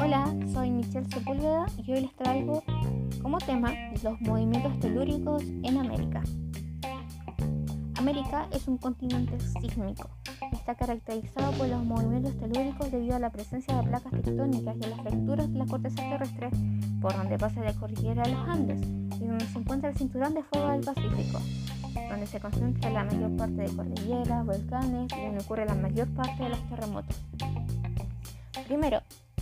Hola, 0.00 0.34
soy 0.50 0.70
Michelle 0.70 1.06
Sepúlveda 1.10 1.66
y 1.76 1.92
hoy 1.92 2.00
les 2.00 2.16
traigo 2.16 2.62
como 3.20 3.36
tema 3.36 3.74
los 4.02 4.18
movimientos 4.22 4.80
telúricos 4.80 5.42
en 5.42 5.76
América. 5.76 6.22
América 7.96 8.48
es 8.52 8.66
un 8.66 8.78
continente 8.78 9.38
sísmico. 9.40 10.08
Está 10.52 10.74
caracterizado 10.74 11.52
por 11.52 11.68
los 11.68 11.84
movimientos 11.84 12.34
telúricos 12.38 12.90
debido 12.90 13.16
a 13.16 13.18
la 13.18 13.30
presencia 13.30 13.76
de 13.76 13.82
placas 13.86 14.12
tectónicas 14.22 14.76
y 14.80 14.84
a 14.84 14.88
las 14.88 15.00
fracturas 15.02 15.52
de 15.52 15.58
la 15.58 15.66
corteza 15.66 15.96
terrestre 15.96 16.48
por 17.02 17.14
donde 17.14 17.36
pasa 17.36 17.62
la 17.62 17.74
cordillera 17.74 18.22
de 18.22 18.30
los 18.30 18.48
Andes 18.48 18.80
y 19.20 19.26
donde 19.26 19.44
se 19.44 19.58
encuentra 19.58 19.90
el 19.90 19.96
cinturón 19.96 20.32
de 20.32 20.42
fuego 20.44 20.68
del 20.68 20.80
Pacífico, 20.80 21.40
donde 21.94 22.26
se 22.26 22.40
concentra 22.40 22.90
la 22.90 23.04
mayor 23.04 23.36
parte 23.36 23.62
de 23.62 23.76
cordilleras, 23.76 24.46
volcanes 24.46 25.12
y 25.16 25.24
donde 25.24 25.44
ocurre 25.44 25.66
la 25.66 25.74
mayor 25.74 26.08
parte 26.08 26.42
de 26.42 26.48
los 26.50 26.68
terremotos. 26.68 27.16
Primero, 28.66 29.00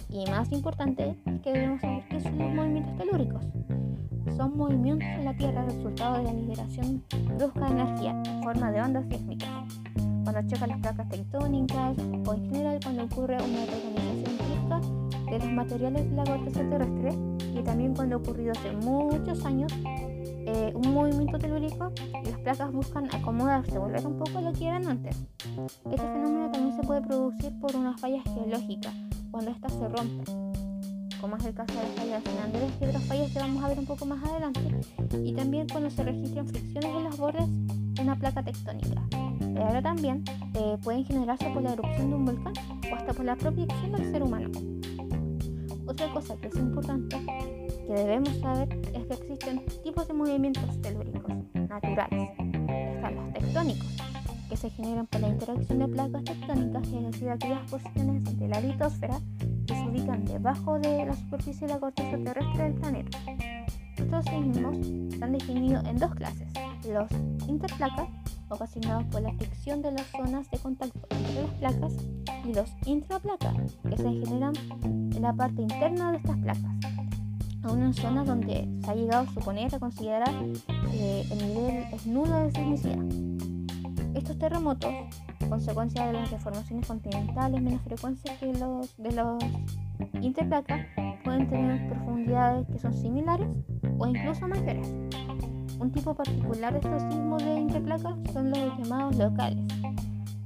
y 0.09 0.29
más 0.31 0.53
importante, 0.53 1.17
es 1.25 1.41
que 1.41 1.53
debemos 1.53 1.81
saber 1.81 2.05
qué 2.09 2.21
son 2.21 2.39
los 2.39 2.55
movimientos 2.55 2.99
telúricos. 2.99 3.45
Son 4.37 4.57
movimientos 4.57 5.09
en 5.09 5.25
la 5.25 5.37
Tierra 5.37 5.65
resultado 5.65 6.19
de 6.19 6.25
la 6.25 6.33
liberación 6.33 7.05
brusca 7.37 7.67
de 7.67 7.73
energía 7.73 8.23
en 8.25 8.43
forma 8.43 8.71
de 8.71 8.83
ondas 8.83 9.05
sísmicas, 9.09 9.49
cuando 10.25 10.43
chocan 10.49 10.71
las 10.71 10.81
placas 10.81 11.09
tectónicas 11.09 11.97
o 12.27 12.35
en 12.35 12.51
general 12.51 12.81
cuando 12.83 13.05
ocurre 13.05 13.37
una 13.37 13.67
reorganización 13.67 14.39
brusca 14.39 15.31
de 15.31 15.39
los 15.39 15.53
materiales 15.53 16.11
de 16.11 16.17
la 16.17 16.25
corteza 16.25 16.69
terrestre 16.69 17.11
y 17.55 17.63
también 17.63 17.95
cuando 17.95 18.17
ocurrido 18.17 18.53
hace 18.53 18.73
muchos 18.73 19.45
años 19.45 19.73
eh, 19.85 20.73
un 20.75 20.93
movimiento 20.93 21.39
telúrico 21.39 21.93
placas 22.43 22.73
buscan 22.73 23.09
acomodarse, 23.15 23.79
volver 23.79 24.07
un 24.07 24.19
poco 24.19 24.41
lo 24.41 24.53
que 24.53 24.67
eran 24.67 24.87
antes. 24.87 25.17
Este 25.91 26.07
fenómeno 26.07 26.51
también 26.51 26.77
se 26.77 26.83
puede 26.83 27.01
producir 27.03 27.59
por 27.61 27.75
una 27.77 27.97
falla 27.97 28.23
geológica, 28.23 28.93
cuando 29.31 29.51
ésta 29.51 29.69
se 29.69 29.89
rompe, 29.89 30.25
como 31.21 31.37
es 31.37 31.45
el 31.45 31.55
caso 31.55 31.73
de 31.75 31.83
la 31.83 31.95
falla 31.95 32.21
de 32.21 32.27
San 32.27 32.39
Andrés 32.45 32.73
y 32.81 32.85
otras 32.85 33.05
fallas 33.05 33.31
que 33.33 33.39
vamos 33.39 33.65
a 33.65 33.69
ver 33.69 33.79
un 33.79 33.87
poco 33.87 34.07
más 34.07 34.25
adelante, 34.25 34.61
y 35.25 35.33
también 35.35 35.67
cuando 35.69 35.91
se 35.91 36.03
registran 36.03 36.49
fricciones 36.49 36.91
en 36.97 37.05
los 37.05 37.17
bordes 37.17 37.47
de 37.49 38.03
una 38.03 38.19
placa 38.19 38.43
tectónica. 38.43 39.03
Pero 39.39 39.67
ahora 39.67 39.83
también 39.83 40.25
eh, 40.55 40.77
pueden 40.83 41.05
generarse 41.05 41.49
por 41.51 41.63
la 41.63 41.75
erupción 41.75 42.11
de 42.11 42.17
un 42.17 42.25
volcán 42.25 42.55
o 42.91 42.95
hasta 42.95 43.13
por 43.13 43.25
la 43.25 43.37
propia 43.37 43.65
acción 43.65 43.93
del 43.93 44.11
ser 44.11 44.23
humano. 44.23 44.51
Otra 45.87 46.11
cosa 46.13 46.37
que 46.37 46.49
es 46.49 46.57
importante 46.57 47.17
que 47.93 47.99
debemos 47.99 48.35
saber 48.39 48.69
es 48.95 49.07
que 49.07 49.13
existen 49.13 49.67
tipos 49.85 50.09
de 50.09 50.15
movimientos 50.15 50.81
telúricos 50.81 51.31
naturales. 51.53 52.31
Están 52.39 53.15
los 53.17 53.33
tectónicos, 53.35 53.87
que 54.49 54.57
se 54.57 54.71
generan 54.71 55.07
por 55.09 55.21
la 55.21 55.29
interacción 55.29 55.79
de 55.79 55.89
placas 55.89 56.25
tectónicas, 56.25 56.89
es 56.89 57.03
decir, 57.13 57.29
aquellas 57.29 57.71
porciones 57.71 58.39
de 58.39 58.49
la 58.49 58.61
litosfera 58.63 59.21
que 59.67 59.75
se 59.75 59.83
ubican 59.83 60.25
debajo 60.25 60.79
de 60.79 61.05
la 61.05 61.15
superficie 61.15 61.67
de 61.67 61.75
la 61.75 61.81
corteza 61.81 62.17
terrestre 62.17 62.63
del 62.65 62.75
planeta. 62.75 63.19
Estos 63.99 64.25
sismos 64.25 64.79
están 65.13 65.33
definidos 65.33 65.85
en 65.85 65.99
dos 65.99 66.15
clases, 66.15 66.49
los 66.89 67.11
interplacas, 67.47 68.09
ocasionados 68.49 69.05
por 69.05 69.21
la 69.21 69.35
fricción 69.35 69.83
de 69.83 69.93
las 69.93 70.07
zonas 70.07 70.51
de 70.51 70.59
contacto 70.59 70.99
entre 71.11 71.43
las 71.43 71.75
placas, 71.75 71.93
y 72.47 72.55
los 72.55 72.71
intraplacas, 72.87 73.55
que 73.89 73.97
se 73.99 74.11
generan 74.11 74.55
en 74.83 75.23
la 75.23 75.35
parte 75.35 75.61
interna 75.61 76.11
de 76.13 76.17
estas 76.17 76.39
placas, 76.39 76.92
a 77.63 77.73
una 77.73 77.93
zona 77.93 78.25
donde 78.25 78.69
se 78.85 78.91
ha 78.91 78.95
llegado 78.95 79.29
a 79.29 79.33
suponer 79.33 79.75
a 79.75 79.79
considerar 79.79 80.35
que 80.91 81.21
el 81.23 81.39
nivel 81.39 81.85
es 81.93 82.07
nulo 82.07 82.39
de 82.41 82.51
sismicidad. 82.53 82.99
Estos 84.15 84.39
terremotos, 84.39 84.93
consecuencia 85.49 86.07
de 86.07 86.13
las 86.15 86.31
deformaciones 86.31 86.87
continentales 86.87 87.63
menos 87.63 87.83
frecuentes 87.83 88.31
que 88.39 88.53
los 88.55 88.97
de 88.97 89.13
los 89.13 89.43
interplacas, 90.21 90.87
pueden 91.25 91.49
tener 91.49 91.89
profundidades 91.89 92.67
que 92.69 92.79
son 92.79 92.93
similares 92.95 93.49
o 93.99 94.07
incluso 94.07 94.49
mayores. 94.49 94.89
Un 95.79 95.91
tipo 95.93 96.15
particular 96.15 96.73
de 96.73 96.79
estos 96.81 97.03
sismos 97.03 97.45
de 97.45 97.61
interplacas 97.61 98.15
son 98.33 98.51
los 98.51 98.79
llamados 98.79 99.17
locales, 99.17 99.65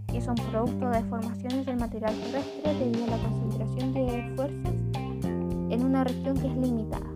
que 0.06 0.20
son 0.20 0.34
producto 0.34 0.88
de 0.90 1.02
deformaciones 1.02 1.66
del 1.66 1.76
material 1.76 2.14
terrestre 2.14 2.74
debido 2.74 3.04
a 3.04 3.08
la 3.08 3.18
concentración 3.18 3.92
de 3.92 4.32
fuerzas 4.36 4.64
en 4.64 4.65
una 5.86 6.04
región 6.04 6.36
que 6.36 6.48
es 6.48 6.56
limitada. 6.56 7.06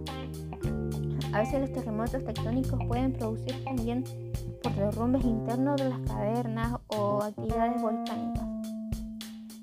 A 1.32 1.40
veces 1.40 1.60
los 1.60 1.72
terremotos 1.72 2.24
tectónicos 2.24 2.80
pueden 2.88 3.12
producir 3.12 3.62
también 3.64 4.04
por 4.62 4.74
derrumbes 4.74 5.24
internos 5.24 5.80
de 5.80 5.90
las 5.90 6.00
cavernas 6.00 6.76
o 6.88 7.22
actividades 7.22 7.80
volcánicas. 7.80 8.44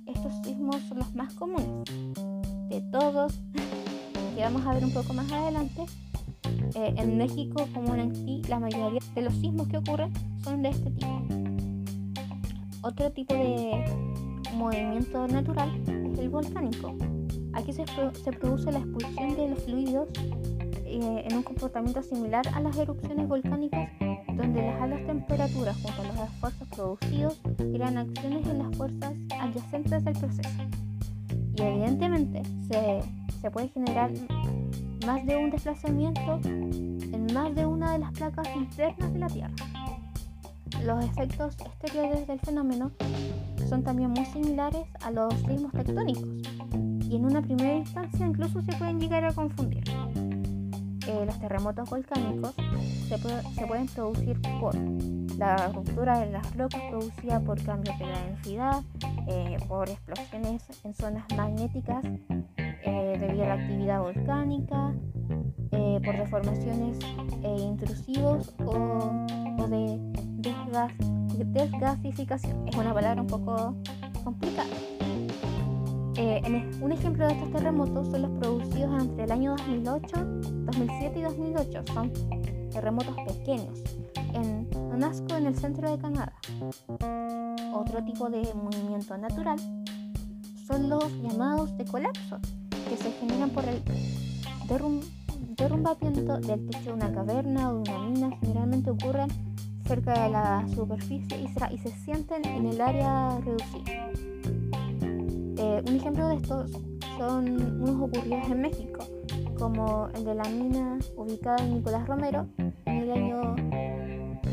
Estos 0.05 0.33
sismos 0.43 0.77
son 0.87 0.99
los 0.99 1.13
más 1.15 1.33
comunes 1.33 1.69
de 2.69 2.81
todos, 2.91 3.39
que 4.35 4.41
vamos 4.41 4.65
a 4.65 4.73
ver 4.73 4.83
un 4.83 4.91
poco 4.91 5.13
más 5.13 5.31
adelante. 5.31 5.85
Eh, 6.75 6.93
en 6.97 7.17
México, 7.17 7.67
como 7.73 7.95
en 7.95 8.01
Haití, 8.01 8.41
la 8.47 8.59
mayoría 8.59 9.01
de 9.15 9.21
los 9.21 9.33
sismos 9.35 9.67
que 9.67 9.77
ocurren 9.77 10.11
son 10.43 10.61
de 10.61 10.69
este 10.69 10.91
tipo. 10.91 11.21
Otro 12.81 13.11
tipo 13.11 13.33
de 13.33 13.83
movimiento 14.53 15.27
natural 15.27 15.69
es 16.13 16.19
el 16.19 16.29
volcánico. 16.29 16.95
Aquí 17.57 17.73
se, 17.73 17.85
produce 18.33 18.71
la 18.71 18.77
expulsión 18.77 19.35
de 19.35 19.49
los 19.49 19.63
fluidos 19.63 20.07
eh, 20.85 21.23
en 21.25 21.37
un 21.37 21.41
comportamiento 21.41 22.03
similar 22.03 22.47
a 22.53 22.59
las 22.59 22.77
erupciones 22.77 23.27
volcánicas, 23.27 23.89
donde 24.35 24.61
las 24.61 24.79
altas 24.79 25.07
temperaturas 25.07 25.75
junto 25.81 26.03
a 26.03 26.05
los 26.05 26.29
esfuerzos 26.29 26.67
producidos 26.67 27.41
crean 27.57 27.97
acciones 27.97 28.47
en 28.47 28.59
las 28.59 28.77
fuerzas 28.77 29.13
adyacentes 29.39 30.05
del 30.05 30.13
proceso. 30.13 30.49
Y 31.55 31.61
evidentemente 31.63 32.43
se, 32.69 33.01
se 33.41 33.49
puede 33.49 33.69
generar 33.69 34.11
más 35.07 35.25
de 35.25 35.35
un 35.35 35.49
desplazamiento 35.49 36.39
en 36.43 37.27
más 37.33 37.55
de 37.55 37.65
una 37.65 37.93
de 37.93 37.97
las 37.97 38.11
placas 38.11 38.47
internas 38.55 39.13
de 39.13 39.19
la 39.19 39.27
Tierra. 39.27 39.55
Los 40.85 41.03
efectos 41.03 41.57
exteriores 41.65 42.27
del 42.27 42.39
fenómeno 42.39 42.91
son 43.67 43.83
también 43.83 44.11
muy 44.11 44.25
similares 44.27 44.85
a 45.01 45.09
los 45.09 45.33
sismos 45.33 45.71
tectónicos 45.71 46.46
y 47.09 47.15
en 47.15 47.25
una 47.25 47.41
primera 47.41 47.75
instancia 47.75 48.25
incluso 48.25 48.61
se 48.61 48.73
pueden 48.73 48.99
llegar 48.99 49.23
a 49.25 49.33
confundir. 49.33 49.83
Eh, 51.07 51.25
los 51.25 51.39
terremotos 51.39 51.89
volcánicos 51.89 52.53
se, 53.07 53.17
pueden 53.65 53.87
producir 53.87 54.41
por 54.59 54.75
la 55.37 55.69
ruptura 55.69 56.19
de 56.19 56.31
las 56.31 56.55
rocas 56.57 56.81
producida 56.89 57.39
por 57.39 57.63
cambios 57.63 57.97
de 57.97 58.07
la 58.07 58.19
densidad, 58.23 58.81
eh, 59.27 59.57
por 59.69 59.89
explosiones 59.89 60.63
en 60.83 60.93
zonas 60.93 61.23
magnéticas 61.35 62.03
eh, 62.57 63.17
debido 63.19 63.43
a 63.45 63.47
la 63.47 63.53
actividad 63.53 64.01
volcánica, 64.01 64.93
por 66.03 66.15
deformaciones 66.15 66.99
intrusivos 67.43 68.53
o, 68.65 69.25
de 69.67 69.99
desgas, 70.37 70.93
desgasificación. 71.35 72.67
Es 72.67 72.75
una 72.75 72.93
palabra 72.93 73.21
un 73.21 73.27
poco 73.27 73.75
complicada. 74.23 74.67
Eh, 76.19 76.41
un 76.81 76.91
ejemplo 76.91 77.27
de 77.27 77.33
estos 77.33 77.51
terremotos 77.51 78.07
son 78.07 78.23
los 78.23 78.31
producidos 78.39 79.03
entre 79.03 79.25
el 79.25 79.31
año 79.31 79.51
2008, 79.51 80.07
2007 80.65 81.19
y 81.19 81.21
2008. 81.21 81.83
Son 81.93 82.11
terremotos 82.71 83.15
pequeños 83.27 83.83
en 84.33 84.67
Onasco, 84.75 85.35
en 85.35 85.45
el 85.45 85.55
centro 85.55 85.91
de 85.91 85.99
Canadá. 85.99 86.33
Otro 87.73 88.03
tipo 88.03 88.29
de 88.29 88.51
movimiento 88.55 89.15
natural 89.15 89.59
son 90.65 90.89
los 90.89 91.05
llamados 91.21 91.77
de 91.77 91.85
colapso, 91.85 92.39
que 92.89 92.97
se 92.97 93.11
generan 93.11 93.51
por 93.51 93.63
el 93.65 93.83
derrumbamiento 95.55 96.39
del 96.39 96.67
techo 96.67 96.83
de 96.85 96.93
una 96.93 97.11
caverna 97.11 97.69
o 97.69 97.83
de 97.83 97.91
una 97.91 97.99
mina. 97.99 98.37
Generalmente 98.41 98.89
ocurren 98.89 99.29
cerca 99.85 100.23
de 100.23 100.29
la 100.31 100.67
superficie 100.73 101.37
y 101.37 101.75
y 101.75 101.77
se 101.77 101.91
sienten 102.03 102.43
en 102.45 102.65
el 102.65 102.81
área 102.81 103.39
reducida. 103.39 104.09
Eh, 105.59 105.81
un 105.87 105.95
ejemplo 105.95 106.27
de 106.27 106.35
estos 106.35 106.71
son 107.17 107.81
unos 107.81 108.01
ocurridos 108.01 108.49
en 108.51 108.61
México, 108.61 108.99
como 109.57 110.07
el 110.13 110.23
de 110.23 110.35
la 110.35 110.43
mina 110.49 110.99
ubicada 111.15 111.57
en 111.63 111.75
Nicolás 111.75 112.07
Romero 112.07 112.47
en 112.85 112.97
el 112.97 113.11
año 113.11 113.55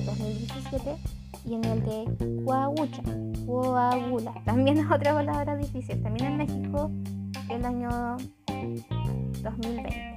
2017 0.07 0.97
y 1.45 1.55
en 1.55 1.65
el 1.65 1.83
de 1.85 2.43
Coahucha, 2.45 3.03
Coagula, 3.47 4.33
también 4.45 4.79
es 4.79 4.87
otra 4.91 5.13
palabra 5.13 5.57
difícil, 5.57 6.03
también 6.03 6.33
en 6.33 6.37
México 6.39 6.91
el 7.51 7.65
año 7.67 8.17
2020. 9.43 10.17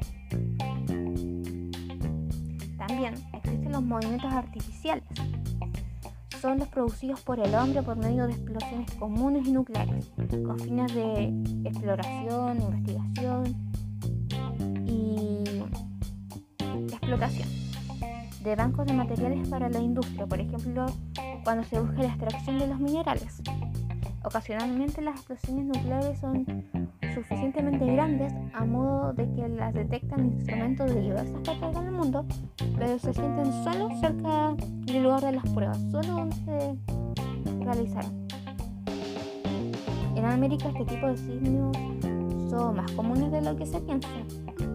También 2.77 3.13
existen 3.33 3.71
los 3.73 3.83
movimientos 3.83 4.31
artificiales, 4.31 5.03
son 6.39 6.59
los 6.59 6.67
producidos 6.67 7.21
por 7.21 7.39
el 7.39 7.53
hombre 7.55 7.81
por 7.81 7.97
medio 7.97 8.27
de 8.27 8.33
explosiones 8.33 8.91
comunes 8.95 9.47
y 9.47 9.51
nucleares, 9.51 10.11
con 10.45 10.59
fines 10.59 10.93
de 10.93 11.33
exploración, 11.65 12.61
investigación 12.61 13.55
y 14.85 15.43
explotación 16.93 17.49
de 18.43 18.55
bancos 18.55 18.85
de 18.85 18.93
materiales 18.93 19.49
para 19.49 19.69
la 19.69 19.79
industria, 19.79 20.25
por 20.25 20.39
ejemplo, 20.39 20.85
cuando 21.43 21.63
se 21.65 21.79
busca 21.79 22.01
la 22.01 22.07
extracción 22.07 22.59
de 22.59 22.67
los 22.67 22.79
minerales, 22.79 23.41
Ocasionalmente 24.27 25.01
las 25.01 25.15
explosiones 25.15 25.67
nucleares 25.67 26.19
son 26.19 26.45
suficientemente 27.15 27.85
grandes 27.85 28.33
a 28.53 28.65
modo 28.65 29.13
de 29.13 29.23
que 29.31 29.47
las 29.47 29.73
detectan 29.73 30.33
instrumentos 30.33 30.93
de 30.93 30.99
diversas 30.99 31.39
partes 31.45 31.81
del 31.81 31.91
mundo, 31.93 32.25
pero 32.77 32.99
se 32.99 33.13
sienten 33.13 33.45
solo 33.63 33.89
cerca 34.01 34.53
del 34.85 35.03
lugar 35.03 35.21
de 35.21 35.31
las 35.31 35.49
pruebas, 35.51 35.77
solo 35.89 36.07
donde 36.07 36.35
se 36.35 36.75
realizaron. 37.63 38.27
En 40.17 40.25
América 40.25 40.67
este 40.67 40.83
tipo 40.83 41.07
de 41.07 41.15
sismos 41.15 41.77
son 42.49 42.75
más 42.75 42.91
comunes 42.91 43.31
de 43.31 43.41
lo 43.41 43.55
que 43.55 43.65
se 43.65 43.79
piensa. 43.79 44.09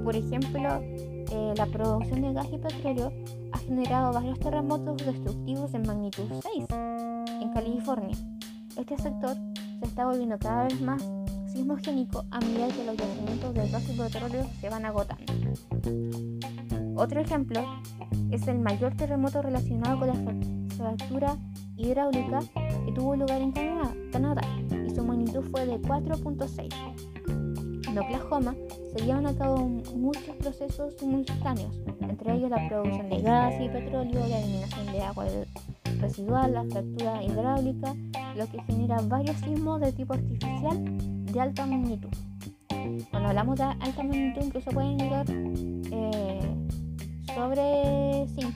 Por 0.03 0.17
ejemplo, 0.17 0.81
eh, 0.81 1.55
la 1.59 1.67
producción 1.67 2.23
de 2.23 2.33
gas 2.33 2.47
y 2.51 2.57
petróleo 2.57 3.13
ha 3.53 3.59
generado 3.59 4.15
varios 4.15 4.41
terremotos 4.41 4.97
destructivos 5.05 5.75
en 5.75 5.83
magnitud 5.83 6.25
6 6.41 6.65
en 7.43 7.53
California. 7.53 8.17
Este 8.77 8.97
sector 8.97 9.37
se 9.81 9.87
está 9.87 10.07
volviendo 10.07 10.39
cada 10.39 10.65
vez 10.65 10.81
más 10.81 11.03
sismogénico 11.53 12.25
a 12.31 12.41
medida 12.41 12.69
que 12.69 12.85
los 12.85 12.97
yacimientos 12.97 13.53
de 13.55 13.69
gas 13.69 13.83
y 13.89 13.99
petróleo 13.99 14.47
se 14.61 14.71
van 14.71 14.87
agotando. 14.87 15.25
Otro 16.97 17.21
ejemplo 17.21 17.61
es 18.31 18.49
el 18.49 18.59
mayor 18.59 18.97
terremoto 18.97 19.43
relacionado 19.43 19.99
con 19.99 20.09
la 20.09 20.15
fractura 20.77 21.37
hidráulica 21.77 22.41
que 22.87 22.93
tuvo 22.93 23.17
lugar 23.17 23.43
en 23.43 23.53
Canadá 24.11 24.41
y 24.87 24.95
su 24.95 25.05
magnitud 25.05 25.43
fue 25.51 25.67
de 25.67 25.79
4.6. 25.81 27.89
En 27.89 27.99
Oklahoma 27.99 28.55
se 28.97 29.05
llevan 29.05 29.27
a 29.27 29.35
cabo 29.35 29.69
muchos 29.95 30.35
procesos 30.37 30.95
simultáneos, 30.99 31.77
entre 32.01 32.35
ellos 32.35 32.49
la 32.49 32.67
producción 32.69 33.11
de 33.11 33.21
gas 33.21 33.55
y 33.61 33.69
petróleo, 33.69 34.27
la 34.27 34.39
eliminación 34.39 34.87
de 34.87 35.03
agua 35.03 35.27
residual, 36.03 36.53
la 36.53 36.65
fractura 36.65 37.23
hidráulica, 37.23 37.95
lo 38.37 38.47
que 38.47 38.63
genera 38.65 39.01
varios 39.03 39.37
sismos 39.39 39.81
de 39.81 39.93
tipo 39.93 40.15
artificial 40.15 40.83
de 41.25 41.41
alta 41.41 41.65
magnitud. 41.65 42.11
Cuando 43.11 43.29
hablamos 43.29 43.57
de 43.57 43.65
alta 43.65 44.03
magnitud, 44.03 44.43
incluso 44.43 44.71
pueden 44.71 44.99
llegar 44.99 45.27
eh, 45.31 46.41
sobre 47.35 48.27
5 48.29 48.53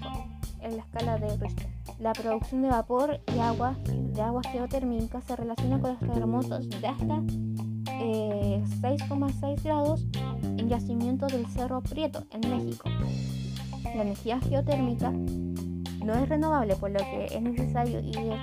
en 0.60 0.76
la 0.76 0.82
escala 0.82 1.18
de 1.18 1.36
Richter. 1.36 1.68
La 1.98 2.12
producción 2.12 2.62
de 2.62 2.68
vapor 2.68 3.20
y 3.34 3.38
agua, 3.38 3.76
de 3.86 4.20
agua 4.20 4.42
geotérmica 4.42 5.22
se 5.22 5.34
relaciona 5.36 5.80
con 5.80 5.92
los 5.92 6.00
terremotos 6.00 6.68
de 6.68 6.86
hasta 6.86 7.22
6,6 7.96 9.42
eh, 9.42 9.56
grados 9.62 10.04
en 10.42 10.68
yacimientos 10.68 11.32
del 11.32 11.46
Cerro 11.46 11.80
Prieto, 11.82 12.24
en 12.32 12.50
México. 12.50 12.90
La 13.84 14.02
energía 14.02 14.38
geotérmica 14.40 15.12
no 16.06 16.14
es 16.14 16.28
renovable, 16.28 16.76
por 16.76 16.90
lo 16.90 16.98
que 16.98 17.26
es 17.26 17.42
necesario 17.42 17.98
ir 17.98 18.38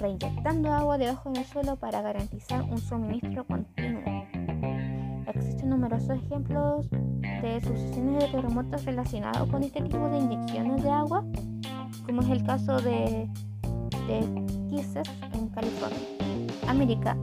reinyectando 0.00 0.72
agua 0.72 0.98
debajo 0.98 1.30
del 1.30 1.44
suelo 1.44 1.76
para 1.76 2.02
garantizar 2.02 2.62
un 2.64 2.78
suministro 2.78 3.46
continuo. 3.46 4.02
Existen 5.28 5.70
numerosos 5.70 6.10
ejemplos 6.10 6.90
de 6.90 7.60
sucesiones 7.60 8.24
de 8.24 8.28
terremotos 8.32 8.84
relacionados 8.84 9.48
con 9.48 9.62
este 9.62 9.80
tipo 9.82 10.08
de 10.08 10.18
inyecciones 10.18 10.82
de 10.82 10.90
agua, 10.90 11.24
como 12.04 12.22
es 12.22 12.30
el 12.30 12.42
caso 12.44 12.76
de, 12.80 13.30
de 14.08 14.46
Kisses 14.68 15.08
en 15.34 15.48
California. 15.50 15.98
América 16.66 17.16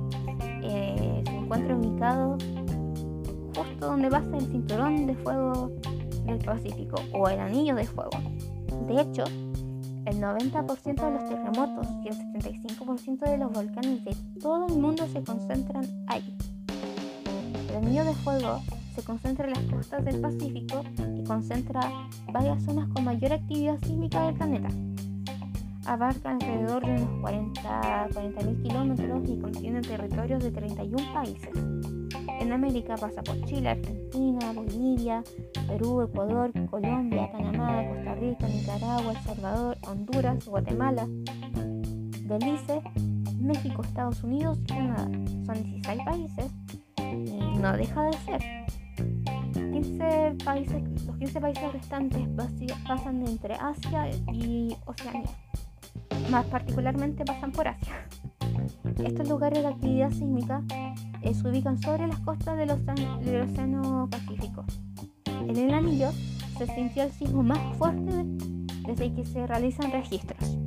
eh, 0.64 1.22
se 1.26 1.36
encuentra 1.36 1.76
ubicado 1.76 2.38
justo 3.56 3.88
donde 3.88 4.10
pasa 4.10 4.38
el 4.38 4.46
cinturón 4.48 5.06
de 5.06 5.16
fuego 5.16 5.72
del 6.26 6.38
Pacífico 6.40 6.96
o 7.14 7.28
el 7.28 7.40
anillo 7.40 7.76
de 7.76 7.86
fuego. 7.86 8.12
De 8.88 9.02
hecho, 9.02 9.24
el 10.06 10.22
90% 10.22 10.96
de 10.96 11.12
los 11.12 11.30
terremotos 11.30 11.88
y 12.04 12.10
el 12.10 12.16
75% 12.16 13.20
de 13.30 13.38
los 13.38 13.52
volcanes 13.52 14.06
de 14.06 14.16
todo 14.40 14.68
el 14.68 14.78
mundo 14.78 15.08
se 15.08 15.24
concentran 15.24 15.86
ahí. 16.08 16.36
El 17.70 17.78
anillo 17.78 18.06
de 18.06 18.14
fuego 18.14 18.62
se 18.96 19.04
concentra 19.04 19.48
en 19.48 19.54
las 19.54 19.74
costas 19.74 20.06
del 20.06 20.22
Pacífico 20.22 20.84
y 21.18 21.24
concentra 21.24 21.82
varias 22.32 22.64
zonas 22.64 22.88
con 22.90 23.04
mayor 23.04 23.34
actividad 23.34 23.78
sísmica 23.80 24.26
del 24.26 24.36
planeta. 24.36 24.70
Abarca 25.86 26.32
alrededor 26.32 26.86
de 26.86 26.94
unos 26.94 27.10
40.000 27.22 28.64
kilómetros 28.64 29.30
y 29.30 29.40
contiene 29.40 29.82
territorios 29.82 30.44
de 30.44 30.52
31 30.52 31.14
países. 31.14 31.95
En 32.40 32.52
América 32.52 32.96
pasa 32.96 33.22
por 33.24 33.42
Chile, 33.46 33.70
Argentina, 33.70 34.52
Bolivia, 34.54 35.24
Perú, 35.68 36.02
Ecuador, 36.02 36.52
Colombia, 36.70 37.32
Panamá, 37.32 37.84
Costa 37.88 38.16
Rica, 38.16 38.48
Nicaragua, 38.48 39.12
El 39.12 39.18
Salvador, 39.20 39.78
Honduras, 39.88 40.46
Guatemala, 40.46 41.08
Belice, 42.24 42.82
México, 43.40 43.82
Estados 43.84 44.24
Unidos 44.24 44.60
y 44.64 44.68
Canadá. 44.68 45.10
Son 45.46 45.64
16 45.64 46.02
países 46.06 46.52
y 46.98 47.58
no 47.60 47.74
deja 47.74 48.04
de 48.04 48.14
ser. 48.14 48.66
15 49.54 50.36
países, 50.44 51.06
los 51.06 51.18
15 51.18 51.42
países 51.42 51.74
restantes 51.74 52.28
pasan 52.88 53.28
entre 53.28 53.56
Asia 53.56 54.10
y 54.34 54.76
Oceanía. 54.86 55.30
Más 56.30 56.46
particularmente 56.46 57.24
pasan 57.26 57.52
por 57.52 57.68
Asia. 57.68 58.08
Estos 59.04 59.28
lugares 59.30 59.62
de 59.62 59.68
actividad 59.68 60.10
sísmica 60.12 60.64
eh, 61.26 61.34
se 61.34 61.48
ubican 61.48 61.82
sobre 61.82 62.08
las 62.08 62.20
costas 62.20 62.56
del 62.56 62.70
océano, 62.70 64.08
Pacífico. 64.10 64.64
En 65.26 65.58
el 65.58 65.74
anillo 65.74 66.12
se 66.58 66.68
sintió 66.68 67.04
el 67.04 67.12
sismo 67.12 67.42
más 67.42 67.60
fuerte 67.78 68.24
desde 68.88 69.12
que 69.14 69.26
se 69.26 69.46
realizan 69.48 69.92
registros. 69.92 70.58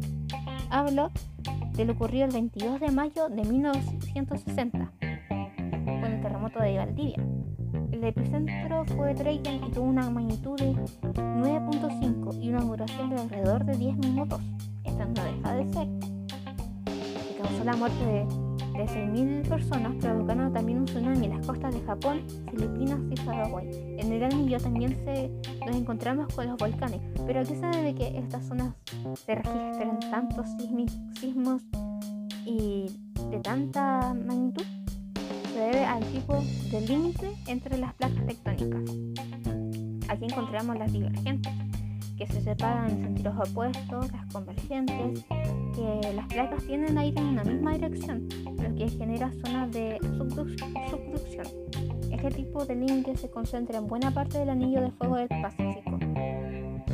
Hablo 0.68 1.10
de 1.74 1.84
lo 1.84 1.92
ocurrido 1.92 2.26
el 2.26 2.32
22 2.32 2.80
de 2.80 2.90
mayo 2.90 3.28
de 3.28 3.44
1960, 3.44 4.92
con 5.84 6.04
el 6.04 6.20
terremoto 6.20 6.60
de 6.60 6.76
Valdivia. 6.76 7.24
El 7.92 8.04
epicentro 8.04 8.84
fue 8.96 9.14
Dresden 9.14 9.64
y 9.64 9.70
tuvo 9.70 9.86
una 9.86 10.10
magnitud 10.10 10.58
de 10.58 10.72
9.5 10.72 12.42
y 12.42 12.48
una 12.50 12.60
duración 12.62 13.10
de 13.10 13.16
alrededor 13.20 13.64
de 13.64 13.76
10 13.76 13.96
minutos. 13.98 14.40
Esta 14.84 15.04
no 15.04 15.24
deja 15.24 15.54
de 15.54 15.72
ser. 15.72 15.88
Y 17.30 17.40
causó 17.40 17.64
la 17.64 17.76
muerte 17.76 18.04
de 18.04 18.47
de 18.78 18.86
6.000 18.86 19.48
personas, 19.48 19.92
provocando 20.00 20.52
también 20.52 20.78
un 20.78 20.84
tsunami 20.84 21.26
en 21.26 21.36
las 21.36 21.44
costas 21.44 21.74
de 21.74 21.80
Japón, 21.80 22.22
Filipinas 22.48 23.00
y 23.10 23.14
Paraguay. 23.26 23.68
En 23.98 24.12
el 24.12 24.22
anillo 24.22 24.58
también 24.58 24.94
se, 25.04 25.30
nos 25.66 25.74
encontramos 25.74 26.32
con 26.32 26.46
los 26.46 26.56
volcanes, 26.56 27.00
pero 27.26 27.40
¿a 27.40 27.42
qué 27.42 27.56
se 27.56 27.66
debe 27.66 27.94
que 27.96 28.16
estas 28.16 28.46
zonas 28.46 28.74
se 29.26 29.34
registren 29.34 29.98
tantos 30.10 30.46
sismos 31.20 31.60
y 32.46 32.86
de 33.30 33.40
tanta 33.40 34.14
magnitud? 34.14 34.64
Se 35.52 35.58
debe 35.58 35.84
al 35.84 36.04
tipo 36.12 36.34
de 36.70 36.80
límite 36.82 37.32
entre 37.48 37.78
las 37.78 37.92
placas 37.94 38.24
tectónicas. 38.26 38.82
Aquí 40.08 40.24
encontramos 40.24 40.78
las 40.78 40.92
divergentes, 40.92 41.52
que 42.16 42.28
se 42.28 42.40
separan 42.42 42.90
en 42.90 43.02
sentidos 43.02 43.34
opuestos, 43.48 44.12
las 44.12 44.32
convergentes, 44.32 45.24
que 45.74 46.12
las 46.14 46.26
placas 46.26 46.64
tienden 46.64 46.96
a 46.96 47.04
ir 47.04 47.18
en 47.18 47.26
una 47.26 47.42
misma 47.42 47.72
dirección, 47.72 48.28
lo 48.58 48.74
que 48.74 48.88
genera 48.88 49.30
zonas 49.44 49.70
de 49.72 49.98
subducción. 50.16 51.46
Este 52.10 52.30
tipo 52.30 52.64
de 52.64 52.74
límite 52.74 53.16
se 53.16 53.30
concentra 53.30 53.78
en 53.78 53.86
buena 53.86 54.10
parte 54.10 54.38
del 54.38 54.50
anillo 54.50 54.80
de 54.80 54.90
fuego 54.90 55.16
del 55.16 55.28
Pacífico. 55.28 55.98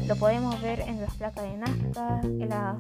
Lo 0.07 0.17
podemos 0.17 0.61
ver 0.61 0.81
en 0.81 1.01
las 1.01 1.15
placas 1.15 1.45
de 1.45 1.57
Nazca, 1.57 2.21
en 2.23 2.49
la, 2.51 2.77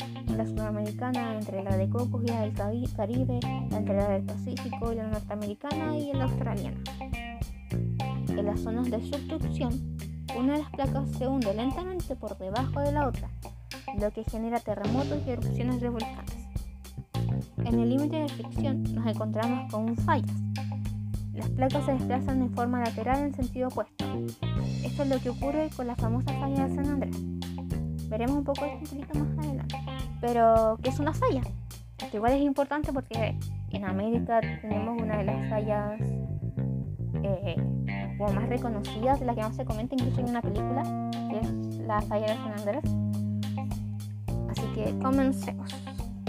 sudamericana, 0.46 1.36
entre 1.36 1.62
la 1.62 1.74
de 1.76 1.88
Cocos 1.88 2.22
y 2.22 2.26
la 2.26 2.42
del 2.42 2.52
Caribe, 2.52 3.40
entre 3.70 3.96
la 3.96 4.08
del 4.10 4.24
Pacífico 4.24 4.92
y 4.92 4.96
la 4.96 5.06
norteamericana 5.06 5.96
y 5.96 6.12
la 6.12 6.24
australiana. 6.24 6.80
En 8.28 8.44
las 8.44 8.60
zonas 8.60 8.90
de 8.90 9.00
subducción, 9.00 9.96
una 10.36 10.54
de 10.54 10.58
las 10.58 10.70
placas 10.72 11.08
se 11.12 11.26
hunde 11.26 11.54
lentamente 11.54 12.14
por 12.14 12.36
debajo 12.36 12.80
de 12.80 12.92
la 12.92 13.08
otra, 13.08 13.30
lo 13.98 14.10
que 14.10 14.24
genera 14.24 14.60
terremotos 14.60 15.22
y 15.26 15.30
erupciones 15.30 15.80
de 15.80 15.88
volcanes. 15.88 16.33
En 17.64 17.80
el 17.80 17.88
límite 17.88 18.16
de 18.16 18.28
fricción 18.28 18.82
nos 18.94 19.06
encontramos 19.06 19.72
con 19.72 19.96
fallas. 19.96 20.30
Las 21.32 21.48
placas 21.50 21.84
se 21.84 21.92
desplazan 21.92 22.40
de 22.40 22.54
forma 22.54 22.80
lateral 22.80 23.24
en 23.24 23.34
sentido 23.34 23.68
opuesto. 23.68 24.04
Esto 24.84 25.02
es 25.02 25.08
lo 25.08 25.18
que 25.18 25.30
ocurre 25.30 25.70
con 25.74 25.86
la 25.86 25.96
famosa 25.96 26.32
falla 26.38 26.68
de 26.68 26.74
San 26.74 26.86
Andrés. 26.86 27.16
Veremos 28.08 28.36
un 28.36 28.44
poco 28.44 28.64
esto 28.64 28.94
un 28.94 29.00
poquito 29.00 29.18
más 29.18 29.38
adelante. 29.38 29.76
Pero, 30.20 30.78
¿qué 30.82 30.90
es 30.90 30.98
una 31.00 31.12
falla? 31.12 31.42
Esto 31.98 32.16
igual 32.16 32.32
es 32.32 32.42
importante 32.42 32.92
porque 32.92 33.36
en 33.70 33.84
América 33.84 34.40
tenemos 34.60 35.00
una 35.02 35.18
de 35.18 35.24
las 35.24 35.50
fallas 35.50 36.00
eh, 37.22 37.56
más 38.18 38.48
reconocidas, 38.48 39.20
la 39.20 39.34
que 39.34 39.40
más 39.40 39.56
se 39.56 39.64
comenta 39.64 39.94
incluso 39.94 40.20
en 40.20 40.28
una 40.28 40.42
película, 40.42 40.82
que 41.30 41.38
es 41.40 41.78
la 41.78 42.00
falla 42.02 42.26
de 42.26 42.34
San 42.34 42.52
Andrés. 42.58 42.84
Así 44.50 44.62
que 44.74 44.98
comencemos. 44.98 45.74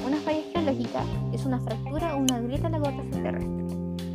Una 0.06 0.18
falla 0.18 0.39
es 0.68 1.46
una 1.46 1.60
fractura 1.60 2.16
o 2.16 2.18
una 2.18 2.40
grieta 2.40 2.66
en 2.66 2.72
la 2.72 2.80
corteza 2.80 3.22
terrestre, 3.22 3.66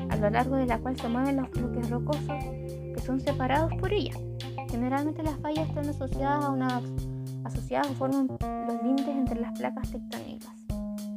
a 0.08 0.16
lo 0.16 0.30
largo 0.30 0.56
de 0.56 0.66
la 0.66 0.78
cual 0.78 0.98
se 0.98 1.08
mueven 1.08 1.36
los 1.36 1.50
bloques 1.52 1.88
rocosos 1.88 2.26
que 2.26 3.00
son 3.06 3.20
separados 3.20 3.72
por 3.74 3.92
ella. 3.92 4.14
Generalmente 4.68 5.22
las 5.22 5.38
fallas 5.38 5.68
están 5.68 5.88
asociadas 5.88 6.44
a 6.44 6.50
una 6.50 6.82
asociadas 7.44 7.88
o 7.90 7.94
forman 7.94 8.26
los 8.66 8.82
límites 8.82 9.14
entre 9.14 9.40
las 9.40 9.56
placas 9.56 9.92
tectónicas. 9.92 10.50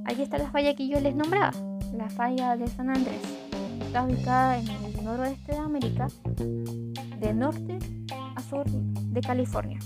Aquí 0.06 0.22
está 0.22 0.38
la 0.38 0.52
falla 0.52 0.76
que 0.76 0.88
yo 0.88 1.00
les 1.00 1.16
nombraba, 1.16 1.52
la 1.98 2.10
falla 2.10 2.56
de 2.56 2.68
San 2.68 2.92
Andrés. 2.92 3.22
Está 3.82 4.06
ubicada 4.06 4.60
en 4.60 4.68
el 4.68 5.04
noroeste 5.04 5.54
de 5.54 5.58
América, 5.58 6.08
de 7.20 7.34
norte 7.34 7.80
a 8.36 8.40
sur 8.40 8.66
de 8.70 9.22
California, 9.22 9.80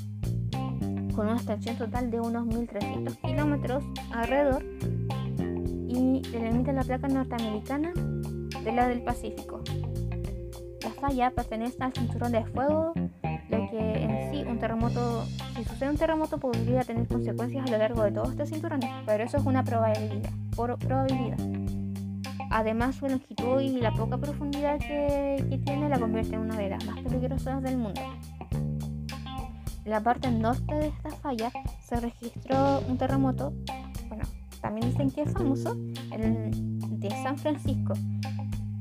con 1.15 1.27
una 1.27 1.37
extensión 1.37 1.77
total 1.77 2.11
de 2.11 2.19
unos 2.19 2.45
1.300 2.47 3.15
kilómetros 3.21 3.85
alrededor 4.11 4.76
y 5.87 6.21
delimita 6.31 6.73
la 6.73 6.83
placa 6.83 7.07
norteamericana 7.07 7.93
de 8.63 8.71
la 8.71 8.87
del 8.87 9.03
Pacífico. 9.03 9.61
La 10.83 10.89
falla 10.89 11.31
pertenece 11.31 11.83
al 11.83 11.93
cinturón 11.93 12.31
de 12.31 12.45
fuego, 12.45 12.93
lo 13.49 13.69
que 13.69 14.03
en 14.03 14.31
sí 14.31 14.43
un 14.47 14.59
terremoto, 14.59 15.25
si 15.55 15.63
sucede 15.63 15.89
un 15.89 15.97
terremoto 15.97 16.37
podría 16.37 16.81
tener 16.81 17.07
consecuencias 17.07 17.67
a 17.67 17.71
lo 17.71 17.77
largo 17.77 18.03
de 18.03 18.11
todos 18.11 18.31
estos 18.31 18.49
cinturones, 18.49 18.89
pero 19.05 19.23
eso 19.23 19.37
es 19.37 19.45
una 19.45 19.63
probabilidad. 19.63 20.29
Por 20.55 20.77
probabilidad. 20.77 21.37
Además, 22.49 22.95
su 22.95 23.07
longitud 23.07 23.59
y 23.59 23.79
la 23.79 23.93
poca 23.93 24.17
profundidad 24.17 24.79
que, 24.79 25.45
que 25.49 25.57
tiene 25.57 25.89
la 25.89 25.99
convierte 25.99 26.35
en 26.35 26.41
una 26.41 26.55
de 26.57 26.69
las 26.69 26.85
más 26.85 26.99
peligrosas 27.01 27.61
del 27.61 27.77
mundo. 27.77 28.01
La 29.85 30.01
parte 30.01 30.29
norte 30.31 30.75
de 30.75 30.87
esta 30.87 31.11
falla 31.11 31.51
se 31.81 31.97
registró 31.97 32.81
un 32.89 32.97
terremoto, 32.97 33.53
también 34.61 34.89
dicen 34.89 35.11
que 35.11 35.21
es 35.21 35.33
famoso, 35.33 35.77
el 36.11 36.51
de 36.99 37.09
San 37.23 37.37
Francisco 37.37 37.93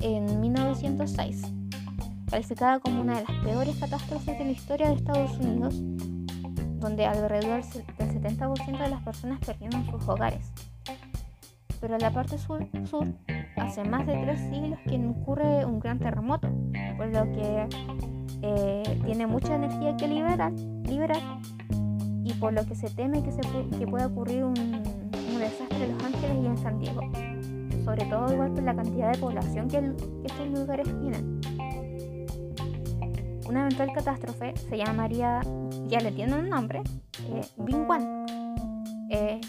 en 0.00 0.40
1906, 0.40 1.42
calificada 2.30 2.80
como 2.80 3.00
una 3.00 3.20
de 3.20 3.24
las 3.24 3.44
peores 3.44 3.76
catástrofes 3.76 4.38
de 4.38 4.44
la 4.44 4.50
historia 4.50 4.88
de 4.88 4.94
Estados 4.94 5.38
Unidos, 5.38 5.74
donde 6.80 7.06
alrededor 7.06 7.64
del 7.64 8.22
70% 8.22 8.78
de 8.78 8.88
las 8.88 9.02
personas 9.02 9.40
perdieron 9.44 9.84
sus 9.90 10.06
hogares. 10.08 10.52
Pero 11.80 11.94
en 11.94 12.00
la 12.00 12.10
parte 12.10 12.38
sur, 12.38 12.66
sur 12.88 13.06
hace 13.56 13.84
más 13.84 14.06
de 14.06 14.16
tres 14.16 14.40
siglos 14.50 14.78
que 14.86 14.96
ocurre 15.06 15.64
un 15.64 15.78
gran 15.80 15.98
terremoto, 15.98 16.48
por 16.96 17.08
lo 17.08 17.24
que 17.32 17.68
eh, 18.42 19.02
tiene 19.04 19.26
mucha 19.26 19.54
energía 19.54 19.96
que 19.96 20.08
liberar, 20.08 20.52
liberar 20.84 21.20
y 22.24 22.32
por 22.34 22.52
lo 22.52 22.64
que 22.66 22.74
se 22.74 22.90
teme 22.90 23.22
que, 23.22 23.32
se 23.32 23.40
que 23.78 23.86
pueda 23.86 24.06
ocurrir 24.06 24.44
un, 24.44 24.82
desastre 25.48 25.84
en 25.84 25.92
Los 25.92 26.04
Ángeles 26.04 26.36
y 26.42 26.46
en 26.46 26.58
San 26.58 26.78
Diego, 26.78 27.00
sobre 27.84 28.04
todo 28.06 28.32
igual 28.32 28.52
por 28.52 28.62
la 28.62 28.74
cantidad 28.74 29.12
de 29.12 29.18
población 29.18 29.68
que, 29.68 29.78
estos 30.24 30.48
lugares 30.48 30.86
tienen. 31.00 31.40
Una 33.48 33.60
eventual 33.60 33.92
catástrofe 33.94 34.56
se 34.56 34.76
llamaría, 34.76 35.40
ya 35.86 36.00
le 36.00 36.10
tiene 36.12 36.34
un 36.34 36.48
nombre, 36.48 36.82
eh, 37.28 37.42
Bing 37.58 37.86
eh, 39.10 39.40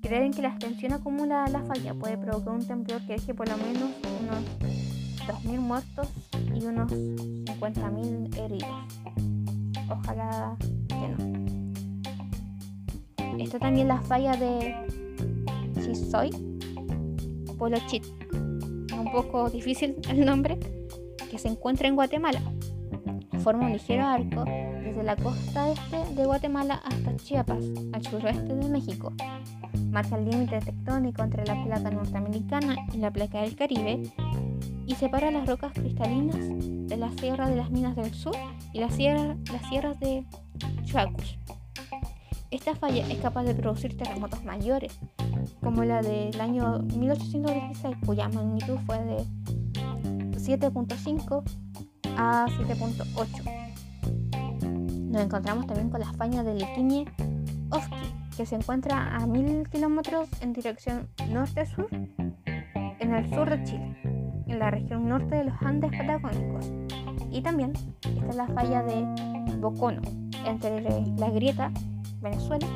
creen 0.00 0.32
que 0.32 0.42
la 0.42 0.50
extensión 0.50 0.92
acumulada 0.92 1.46
de 1.46 1.52
la 1.52 1.62
falla 1.64 1.94
puede 1.94 2.16
provocar 2.16 2.54
un 2.54 2.64
temblor 2.66 3.00
que 3.06 3.14
deje 3.14 3.34
por 3.34 3.48
lo 3.48 3.56
menos 3.56 3.90
unos 4.20 4.44
2.000 5.26 5.58
muertos 5.58 6.08
y 6.54 6.64
unos 6.64 6.92
50.000 6.92 8.36
heridos. 8.38 8.70
Ojalá 9.88 10.56
que 10.88 11.08
no. 11.08 11.40
Está 13.38 13.58
también 13.58 13.88
la 13.88 14.00
falla 14.02 14.36
de 14.36 14.74
Chisoy, 15.80 16.30
Polo 17.58 17.78
Chit, 17.86 18.04
un 18.32 19.10
poco 19.12 19.50
difícil 19.50 19.96
el 20.10 20.24
nombre, 20.24 20.58
que 21.30 21.38
se 21.38 21.48
encuentra 21.48 21.88
en 21.88 21.94
Guatemala. 21.94 22.40
Forma 23.42 23.66
un 23.66 23.72
ligero 23.72 24.04
arco 24.04 24.44
desde 24.44 25.02
la 25.02 25.16
costa 25.16 25.70
este 25.70 26.14
de 26.14 26.26
Guatemala 26.26 26.82
hasta 26.84 27.16
Chiapas, 27.16 27.64
al 27.92 28.02
suroeste 28.04 28.54
de 28.54 28.68
México. 28.68 29.12
Marca 29.90 30.16
el 30.16 30.28
límite 30.28 30.60
tectónico 30.60 31.22
entre 31.22 31.44
la 31.46 31.62
placa 31.64 31.90
norteamericana 31.90 32.76
y 32.92 32.98
la 32.98 33.10
placa 33.10 33.40
del 33.40 33.56
Caribe 33.56 34.02
y 34.86 34.94
separa 34.94 35.30
las 35.30 35.46
rocas 35.46 35.72
cristalinas 35.72 36.36
de 36.40 36.96
la 36.96 37.10
Sierra 37.12 37.48
de 37.48 37.56
las 37.56 37.70
Minas 37.70 37.96
del 37.96 38.12
Sur 38.12 38.36
y 38.72 38.80
las 38.80 38.94
sierras 38.94 40.00
de 40.00 40.24
Chuacus. 40.84 41.38
Esta 42.50 42.74
falla 42.74 43.06
es 43.08 43.18
capaz 43.18 43.44
de 43.44 43.54
producir 43.54 43.96
terremotos 43.96 44.44
mayores, 44.44 44.98
como 45.62 45.84
la 45.84 46.02
del 46.02 46.40
año 46.40 46.80
1816, 46.96 47.96
cuya 48.04 48.28
magnitud 48.28 48.78
fue 48.86 48.98
de 49.04 49.24
7.5 50.36 51.42
a 52.16 52.46
7.8. 52.46 53.70
Nos 55.10 55.22
encontramos 55.22 55.66
también 55.66 55.90
con 55.90 56.00
la 56.00 56.12
falla 56.12 56.42
de 56.42 56.54
Liquiñe 56.54 57.04
Oski, 57.70 57.96
que 58.36 58.46
se 58.46 58.56
encuentra 58.56 59.16
a 59.16 59.26
1000 59.26 59.68
kilómetros 59.68 60.28
en 60.40 60.52
dirección 60.52 61.08
norte-sur 61.30 61.88
en 63.00 63.14
el 63.14 63.28
sur 63.30 63.50
de 63.50 63.62
Chile, 63.64 63.96
en 64.46 64.58
la 64.58 64.70
región 64.70 65.08
norte 65.08 65.36
de 65.36 65.44
los 65.44 65.54
Andes 65.62 65.90
patagónicos. 65.96 66.70
Y 67.30 67.42
también 67.42 67.72
está 68.02 68.32
la 68.34 68.46
falla 68.48 68.82
de 68.82 69.06
Bocono, 69.58 70.02
entre 70.44 70.80
la 71.16 71.30
grieta 71.30 71.72
Venezuela 72.20 72.66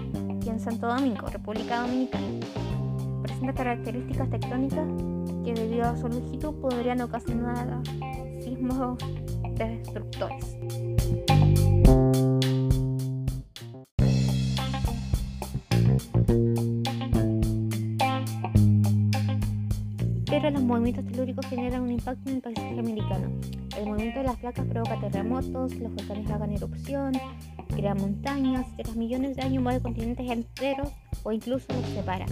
en 0.49 0.61
Santo 0.61 0.87
Domingo, 0.87 1.27
República 1.29 1.81
Dominicana. 1.81 2.27
Presenta 3.23 3.55
características 3.55 4.29
tectónicas 4.31 4.87
que 5.45 5.55
debido 5.55 5.85
a 5.87 5.97
su 5.97 6.09
longitud 6.09 6.55
podrían 6.61 7.01
ocasionar 7.01 7.81
sismos 8.43 8.99
destructores. 9.57 10.57
Pero 20.35 20.51
los 20.51 20.65
movimientos 20.65 21.07
telúricos 21.07 21.47
generan 21.47 21.83
un 21.83 21.93
impacto 21.93 22.29
en 22.29 22.37
el 22.37 22.43
paisaje 22.43 22.81
americano. 22.81 23.31
El 23.79 23.87
movimiento 23.87 24.19
de 24.19 24.25
las 24.25 24.37
placas 24.37 24.67
provoca 24.67 24.99
terremotos, 24.99 25.73
los 25.77 25.95
volcanes 25.95 26.29
hagan 26.29 26.51
erupción, 26.51 27.13
crea 27.69 27.95
montañas, 27.95 28.67
tras 28.77 28.97
millones 28.97 29.37
de 29.37 29.43
años 29.43 29.63
mueve 29.63 29.81
continentes 29.81 30.29
enteros 30.29 30.89
o 31.23 31.31
incluso 31.31 31.73
los 31.73 31.87
separa. 31.87 32.27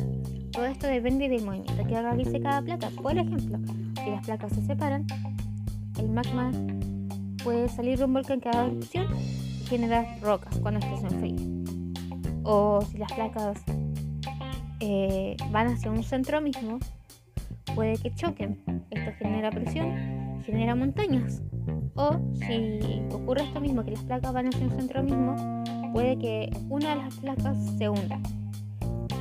Todo 0.51 0.65
esto 0.65 0.89
depende 0.89 1.29
del 1.29 1.45
movimiento 1.45 1.77
que 1.87 2.03
realice 2.03 2.41
cada 2.41 2.61
placa. 2.61 2.91
Por 3.01 3.17
ejemplo, 3.17 3.61
si 4.03 4.11
las 4.11 4.27
placas 4.27 4.53
se 4.53 4.67
separan, 4.67 5.07
el 5.97 6.09
magma 6.09 6.51
puede 7.45 7.69
salir 7.69 7.99
de 7.99 8.05
un 8.07 8.15
volcán 8.15 8.41
que 8.41 8.49
haga 8.49 8.67
erupción 8.67 9.07
y 9.17 9.65
generar 9.67 10.19
rocas 10.21 10.59
cuando 10.59 10.81
esto 10.81 10.97
se 10.97 11.07
enfríe. 11.07 12.43
O 12.43 12.83
si 12.83 12.99
las 12.99 13.13
placas 13.13 13.63
eh, 14.81 15.37
van 15.53 15.69
hacia 15.69 15.89
un 15.89 16.03
centro 16.03 16.41
mismo, 16.41 16.81
puede 17.75 17.97
que 17.97 18.11
choquen. 18.15 18.59
Esto 18.91 19.13
genera 19.19 19.51
presión, 19.51 20.41
genera 20.45 20.75
montañas. 20.75 21.43
O 21.95 22.19
si 22.47 22.81
ocurre 23.13 23.45
esto 23.45 23.61
mismo, 23.61 23.85
que 23.85 23.93
las 23.93 24.03
placas 24.05 24.33
van 24.33 24.47
hacia 24.47 24.67
un 24.67 24.71
centro 24.71 25.03
mismo, 25.03 25.37
puede 25.93 26.19
que 26.19 26.51
una 26.69 26.91
de 26.91 26.97
las 26.97 27.15
placas 27.17 27.57
se 27.79 27.89
hunda, 27.89 28.19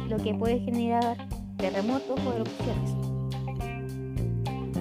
lo 0.09 0.17
que 0.17 0.33
puede 0.33 0.59
generar 0.59 1.17
terremotos 1.57 2.19
o 2.25 2.33
erupciones. 2.33 2.95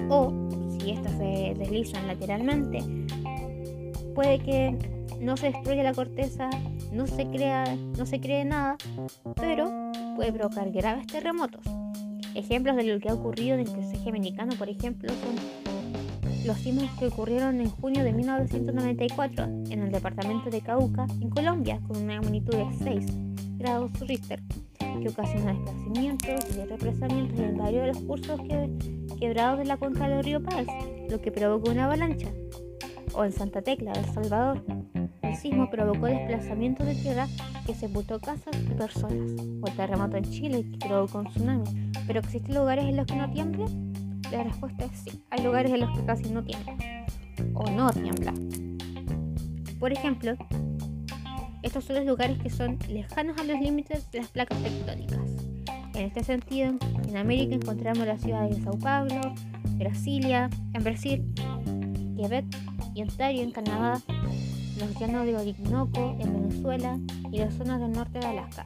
O 0.09 0.33
si 0.79 0.91
estas 0.91 1.11
se 1.13 1.53
deslizan 1.57 2.07
lateralmente, 2.07 2.79
puede 4.15 4.39
que 4.39 4.77
no 5.19 5.37
se 5.37 5.51
destruya 5.51 5.83
la 5.83 5.93
corteza, 5.93 6.49
no 6.91 7.07
se 7.07 7.27
crea, 7.27 7.63
no 7.97 8.05
se 8.05 8.19
cree 8.19 8.43
nada, 8.43 8.75
pero 9.35 9.69
puede 10.15 10.33
provocar 10.33 10.71
graves 10.71 11.07
terremotos. 11.07 11.80
Ejemplos 12.35 12.75
de 12.75 12.83
lo 12.83 12.99
que 12.99 13.09
ha 13.09 13.13
ocurrido 13.13 13.55
en 13.55 13.61
el 13.61 13.71
paisaje 13.71 14.09
americano, 14.09 14.53
por 14.57 14.69
ejemplo, 14.69 15.09
son 15.09 16.45
los 16.45 16.57
sismos 16.57 16.89
que 16.97 17.07
ocurrieron 17.07 17.61
en 17.61 17.69
junio 17.69 18.03
de 18.03 18.13
1994 18.13 19.43
en 19.69 19.81
el 19.83 19.91
departamento 19.91 20.49
de 20.49 20.61
Cauca, 20.61 21.05
en 21.19 21.29
Colombia, 21.29 21.79
con 21.87 21.97
una 21.97 22.21
magnitud 22.21 22.55
de 22.55 22.67
6 22.83 23.05
grados 23.57 23.91
Richter, 23.99 24.41
que 24.79 25.09
ocasionó 25.09 25.53
desplazamientos 25.53 26.55
y 26.55 26.65
represamientos 26.65 27.39
en 27.39 27.57
varios 27.57 27.81
de 27.81 27.87
los 27.93 28.03
cursos 28.03 28.41
quebrados 29.19 29.59
de 29.59 29.65
la 29.65 29.77
cuenca 29.77 30.07
del 30.07 30.23
río 30.23 30.41
Paz, 30.41 30.65
lo 31.09 31.21
que 31.21 31.31
provocó 31.31 31.69
una 31.69 31.85
avalancha. 31.85 32.29
O 33.13 33.25
en 33.25 33.33
Santa 33.33 33.61
Tecla, 33.61 33.91
El 33.91 34.05
Salvador, 34.05 34.63
el 35.21 35.35
sismo 35.35 35.69
provocó 35.69 36.07
desplazamiento 36.07 36.83
de 36.83 36.95
tierra 36.95 37.27
que 37.65 37.75
sepultó 37.75 38.19
casas 38.19 38.55
y 38.55 38.73
personas. 38.73 39.31
O 39.61 39.67
el 39.67 39.75
terremoto 39.75 40.17
en 40.17 40.23
Chile, 40.23 40.65
que 40.71 40.87
provocó 40.87 41.19
un 41.19 41.27
tsunami. 41.27 41.90
¿Pero 42.11 42.19
existen 42.19 42.55
lugares 42.55 42.83
en 42.83 42.97
los 42.97 43.05
que 43.05 43.15
no 43.15 43.31
tiembla? 43.31 43.65
La 44.33 44.43
respuesta 44.43 44.83
es 44.83 44.91
sí. 44.99 45.23
Hay 45.29 45.45
lugares 45.45 45.71
en 45.71 45.79
los 45.79 45.97
que 45.97 46.03
casi 46.03 46.29
no 46.29 46.43
tiembla. 46.43 46.75
O 47.53 47.71
no 47.71 47.89
tiembla. 47.91 48.33
Por 49.79 49.93
ejemplo, 49.93 50.33
estos 51.63 51.85
son 51.85 51.95
los 51.95 52.05
lugares 52.05 52.37
que 52.39 52.49
son 52.49 52.77
lejanos 52.89 53.39
a 53.39 53.45
los 53.45 53.57
límites 53.61 54.11
de 54.11 54.19
las 54.19 54.27
placas 54.27 54.61
tectónicas. 54.61 55.19
En 55.93 56.01
este 56.07 56.25
sentido, 56.25 56.73
en 57.07 57.15
América 57.15 57.55
encontramos 57.55 58.05
las 58.05 58.19
ciudades 58.19 58.57
de 58.57 58.61
Sao 58.61 58.77
Paulo, 58.77 59.33
Brasilia, 59.77 60.49
en 60.73 60.83
Brasil, 60.83 61.33
Quebec 62.17 62.45
y 62.93 63.03
Ontario 63.03 63.41
en 63.41 63.51
Canadá, 63.51 64.01
los 64.77 64.99
llanos 64.99 65.25
de 65.25 65.37
Orinoco 65.37 66.17
en 66.19 66.33
Venezuela 66.33 66.99
y 67.31 67.37
las 67.37 67.53
zonas 67.53 67.79
del 67.79 67.93
norte 67.93 68.19
de 68.19 68.25
Alaska. 68.25 68.65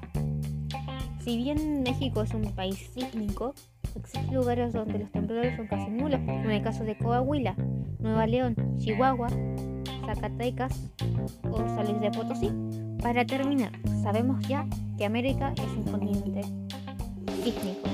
Si 1.26 1.38
bien 1.38 1.82
México 1.82 2.22
es 2.22 2.36
un 2.36 2.44
país 2.54 2.78
sísmico, 2.94 3.56
Existen 3.96 4.36
lugares 4.36 4.74
donde 4.74 5.00
los 5.00 5.12
temblores 5.12 5.56
son 5.56 5.68
casi 5.68 5.90
nulos, 5.90 6.20
como 6.20 6.44
en 6.44 6.52
el 6.52 6.62
caso 6.62 6.84
de 6.84 6.96
Coahuila, 6.98 7.56
Nueva 8.00 8.28
León, 8.28 8.56
Chihuahua, 8.78 9.30
Zacatecas 10.06 10.92
o 11.50 11.58
San 11.58 12.00
de 12.00 12.12
Potosí. 12.12 12.52
Para 13.02 13.26
terminar, 13.26 13.72
sabemos 14.04 14.46
ya 14.48 14.68
que 14.98 15.06
América 15.06 15.54
es 15.56 15.78
un 15.78 15.84
continente 15.86 16.42
sísmico. 17.42 17.90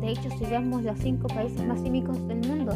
De 0.00 0.12
hecho, 0.12 0.30
si 0.38 0.46
vemos 0.46 0.82
los 0.82 0.98
cinco 0.98 1.26
países 1.26 1.62
más 1.66 1.80
sísmicos 1.80 2.26
del 2.26 2.46
mundo, 2.46 2.72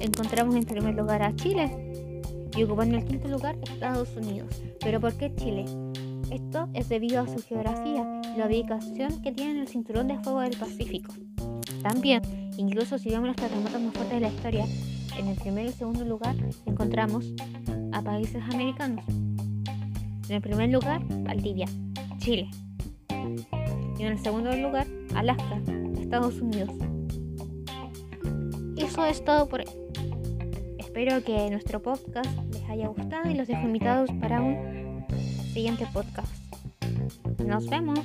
encontramos 0.00 0.56
en 0.56 0.64
primer 0.64 0.94
lugar 0.94 1.22
a 1.22 1.36
Chile 1.36 2.22
y 2.56 2.62
ocupando 2.64 2.96
el 2.96 3.04
quinto 3.04 3.28
lugar 3.28 3.56
Estados 3.62 4.16
Unidos. 4.16 4.62
¿Pero 4.80 4.98
por 4.98 5.12
qué 5.12 5.32
Chile? 5.36 5.66
Esto 6.30 6.68
es 6.74 6.88
debido 6.88 7.20
a 7.20 7.28
su 7.28 7.40
geografía 7.42 8.15
la 8.36 8.46
ubicación 8.46 9.22
que 9.22 9.32
tiene 9.32 9.52
en 9.52 9.58
el 9.58 9.68
cinturón 9.68 10.08
de 10.08 10.18
fuego 10.18 10.40
del 10.40 10.56
Pacífico. 10.56 11.14
También, 11.82 12.22
incluso 12.56 12.98
si 12.98 13.10
vemos 13.10 13.28
los 13.28 13.36
terremotos 13.36 13.80
más 13.80 13.94
fuertes 13.94 14.14
de 14.14 14.20
la 14.20 14.28
historia, 14.28 14.66
en 15.18 15.28
el 15.28 15.36
primer 15.36 15.66
y 15.66 15.72
segundo 15.72 16.04
lugar 16.04 16.36
encontramos 16.66 17.32
a 17.92 18.02
países 18.02 18.42
americanos. 18.50 19.04
En 20.28 20.34
el 20.34 20.42
primer 20.42 20.70
lugar, 20.70 21.00
Valdivia, 21.24 21.66
Chile. 22.18 22.50
Y 23.98 24.02
en 24.02 24.12
el 24.12 24.18
segundo 24.18 24.54
lugar, 24.54 24.86
Alaska, 25.14 25.60
Estados 26.00 26.40
Unidos. 26.40 26.74
Eso 28.76 29.04
es 29.06 29.24
todo 29.24 29.48
por 29.48 29.60
hoy. 29.60 29.66
Espero 30.78 31.22
que 31.24 31.50
nuestro 31.50 31.80
podcast 31.80 32.30
les 32.52 32.68
haya 32.68 32.88
gustado 32.88 33.30
y 33.30 33.34
los 33.34 33.48
dejo 33.48 33.62
invitados 33.62 34.10
para 34.20 34.42
un 34.42 35.04
siguiente 35.52 35.86
podcast. 35.92 36.35
Nos 37.44 37.66
vemos. 37.68 38.00